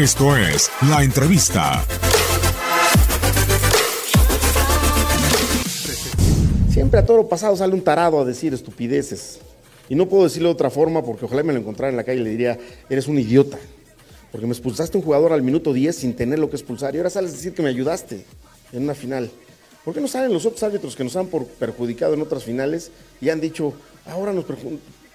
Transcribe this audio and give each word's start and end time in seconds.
Esto 0.00 0.34
es 0.34 0.70
La 0.88 1.04
Entrevista. 1.04 1.84
Siempre 6.70 7.00
a 7.00 7.04
todo 7.04 7.28
pasado 7.28 7.54
sale 7.54 7.74
un 7.74 7.84
tarado 7.84 8.18
a 8.18 8.24
decir 8.24 8.54
estupideces. 8.54 9.40
Y 9.90 9.94
no 9.94 10.08
puedo 10.08 10.24
decirlo 10.24 10.48
de 10.48 10.54
otra 10.54 10.70
forma 10.70 11.02
porque 11.04 11.26
ojalá 11.26 11.42
me 11.42 11.52
lo 11.52 11.58
encontrara 11.58 11.90
en 11.90 11.98
la 11.98 12.04
calle 12.04 12.22
y 12.22 12.24
le 12.24 12.30
diría, 12.30 12.58
eres 12.88 13.08
un 13.08 13.18
idiota. 13.18 13.58
Porque 14.32 14.46
me 14.46 14.54
expulsaste 14.54 14.96
un 14.96 15.04
jugador 15.04 15.34
al 15.34 15.42
minuto 15.42 15.74
10 15.74 15.94
sin 15.94 16.16
tener 16.16 16.38
lo 16.38 16.48
que 16.48 16.56
expulsar 16.56 16.94
y 16.94 16.96
ahora 16.96 17.10
sales 17.10 17.32
a 17.32 17.36
decir 17.36 17.52
que 17.52 17.60
me 17.60 17.68
ayudaste 17.68 18.24
en 18.72 18.84
una 18.84 18.94
final. 18.94 19.30
¿Por 19.84 19.92
qué 19.92 20.00
no 20.00 20.08
salen 20.08 20.32
los 20.32 20.46
otros 20.46 20.62
árbitros 20.62 20.96
que 20.96 21.04
nos 21.04 21.14
han 21.16 21.26
perjudicado 21.26 22.14
en 22.14 22.22
otras 22.22 22.42
finales 22.42 22.90
y 23.20 23.28
han 23.28 23.42
dicho, 23.42 23.74
ahora 24.06 24.32
nos 24.32 24.46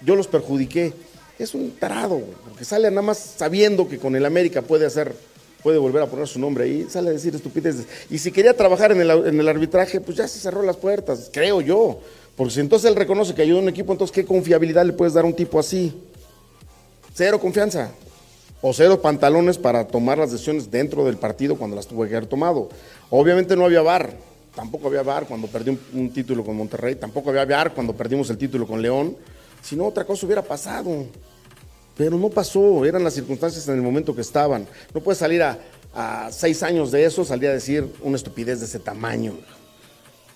yo 0.00 0.14
los 0.14 0.28
perjudiqué? 0.28 0.92
Es 1.38 1.54
un 1.54 1.72
tarado, 1.72 2.22
porque 2.44 2.64
sale 2.64 2.88
nada 2.90 3.02
más 3.02 3.18
sabiendo 3.36 3.86
que 3.86 3.98
con 3.98 4.16
el 4.16 4.24
América 4.24 4.62
puede 4.62 4.86
hacer, 4.86 5.14
puede 5.62 5.76
volver 5.76 6.02
a 6.02 6.06
poner 6.06 6.26
su 6.26 6.38
nombre 6.38 6.64
ahí, 6.64 6.86
sale 6.88 7.10
a 7.10 7.12
decir 7.12 7.34
estupideces. 7.34 7.86
Y 8.08 8.18
si 8.18 8.32
quería 8.32 8.56
trabajar 8.56 8.92
en 8.92 9.00
el, 9.02 9.48
arbitraje, 9.48 10.00
pues 10.00 10.16
ya 10.16 10.26
se 10.28 10.38
cerró 10.38 10.62
las 10.62 10.78
puertas, 10.78 11.28
creo 11.30 11.60
yo. 11.60 12.00
Porque 12.36 12.54
si 12.54 12.60
entonces 12.60 12.88
él 12.88 12.96
reconoce 12.96 13.34
que 13.34 13.42
ayudó 13.42 13.58
a 13.58 13.62
un 13.62 13.68
equipo, 13.68 13.92
entonces 13.92 14.14
¿qué 14.14 14.24
confiabilidad 14.24 14.86
le 14.86 14.94
puedes 14.94 15.12
dar 15.12 15.24
a 15.24 15.26
un 15.26 15.34
tipo 15.34 15.58
así? 15.58 15.92
Cero 17.14 17.38
confianza. 17.38 17.90
O 18.62 18.72
cero 18.72 19.02
pantalones 19.02 19.58
para 19.58 19.86
tomar 19.86 20.16
las 20.16 20.32
decisiones 20.32 20.70
dentro 20.70 21.04
del 21.04 21.18
partido 21.18 21.56
cuando 21.56 21.76
las 21.76 21.86
tuvo 21.86 22.04
que 22.04 22.16
haber 22.16 22.26
tomado. 22.26 22.70
Obviamente 23.10 23.56
no 23.56 23.66
había 23.66 23.82
VAR, 23.82 24.16
tampoco 24.54 24.88
había 24.88 25.02
VAR 25.02 25.26
cuando 25.26 25.48
perdió 25.48 25.74
un, 25.74 26.00
un 26.00 26.12
título 26.12 26.42
con 26.42 26.56
Monterrey, 26.56 26.94
tampoco 26.94 27.28
había 27.28 27.44
VAR 27.44 27.74
cuando 27.74 27.92
perdimos 27.92 28.30
el 28.30 28.38
título 28.38 28.66
con 28.66 28.80
León. 28.80 29.16
Si 29.66 29.74
no, 29.74 29.86
otra 29.86 30.04
cosa 30.04 30.24
hubiera 30.26 30.42
pasado. 30.42 31.06
Pero 31.96 32.16
no 32.16 32.30
pasó, 32.30 32.84
eran 32.84 33.02
las 33.02 33.14
circunstancias 33.14 33.66
en 33.66 33.74
el 33.74 33.82
momento 33.82 34.14
que 34.14 34.20
estaban. 34.20 34.64
No 34.94 35.00
puedes 35.00 35.18
salir 35.18 35.42
a, 35.42 35.58
a 35.92 36.30
seis 36.30 36.62
años 36.62 36.92
de 36.92 37.04
eso, 37.04 37.24
salir 37.24 37.48
a 37.48 37.54
decir 37.54 37.84
una 38.00 38.16
estupidez 38.16 38.60
de 38.60 38.66
ese 38.66 38.78
tamaño. 38.78 39.32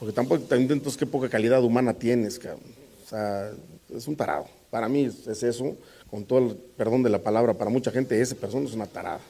Porque 0.01 0.13
tampoco 0.13 0.43
te 0.43 0.57
entonces 0.57 0.97
qué 0.97 1.07
poca 1.07 1.29
calidad 1.29 1.63
humana 1.63 1.95
tienes, 1.95 2.41
cabrón. 2.41 2.61
O 3.05 3.09
sea, 3.09 3.53
es 3.95 4.09
un 4.09 4.17
tarado. 4.17 4.47
Para 4.69 4.89
mí 4.89 5.05
es, 5.05 5.27
es 5.29 5.45
eso, 5.45 5.77
con 6.11 6.25
todo 6.25 6.39
el 6.41 6.57
perdón 6.77 7.05
de 7.05 7.11
la 7.11 7.21
palabra, 7.21 7.55
para 7.55 7.71
mucha 7.71 7.93
gente 7.93 8.21
esa 8.21 8.35
persona 8.35 8.67
es 8.67 8.75
una 8.75 8.87
tarada. 8.87 9.21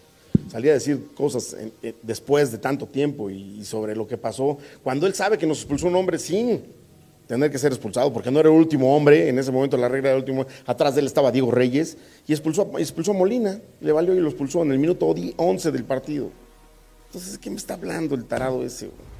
Salía 0.49 0.71
a 0.71 0.75
decir 0.75 1.09
cosas 1.15 1.53
en, 1.53 1.73
en, 1.83 1.95
después 2.03 2.51
de 2.53 2.57
tanto 2.59 2.87
tiempo 2.87 3.29
y, 3.29 3.59
y, 3.61 3.65
sobre 3.67 3.95
lo 3.95 4.07
que 4.07 4.17
pasó, 4.17 4.57
cuando 4.83 5.07
él 5.07 5.15
sabe 5.15 5.37
que 5.37 5.47
nos 5.47 5.59
expulsó 5.59 5.89
un 5.89 5.97
hombre 5.97 6.19
sin 6.19 6.80
tener 7.31 7.49
que 7.49 7.59
ser 7.59 7.71
expulsado, 7.71 8.13
porque 8.13 8.29
no 8.33 8.41
era 8.41 8.49
el 8.49 8.57
último 8.57 8.97
hombre, 8.97 9.29
en 9.29 9.39
ese 9.39 9.53
momento 9.53 9.77
la 9.77 9.89
regla 9.89 10.09
era 10.09 10.17
el 10.17 10.25
último, 10.25 10.47
atrás 10.67 10.97
de 10.97 11.01
él 11.01 11.07
estaba 11.07 11.31
Diego 11.31 11.53
Reyes, 11.53 11.97
y 12.27 12.33
expulsó, 12.33 12.69
expulsó 12.77 13.13
a 13.13 13.15
Molina, 13.15 13.61
le 13.81 13.93
valió 13.93 14.13
y 14.15 14.19
lo 14.19 14.29
expulsó 14.29 14.63
en 14.63 14.73
el 14.73 14.81
minuto 14.81 15.07
11 15.07 15.71
del 15.71 15.85
partido. 15.85 16.31
Entonces, 17.07 17.39
¿qué 17.39 17.49
me 17.49 17.57
está 17.57 17.75
hablando 17.75 18.17
el 18.17 18.25
tarado 18.25 18.65
ese? 18.65 18.87
Güey? 18.87 19.20